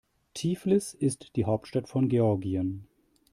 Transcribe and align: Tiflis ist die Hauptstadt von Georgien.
Tiflis 0.33 0.95
ist 0.95 1.35
die 1.35 1.45
Hauptstadt 1.45 1.87
von 1.87 2.09
Georgien. 2.09 2.87